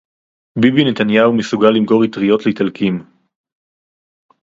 ביבי 0.61 0.83
נתניהו 0.91 1.33
מסוגל 1.37 1.67
למכור 1.73 2.03
אטריות 2.05 2.45
לאיטלקים 2.45 3.03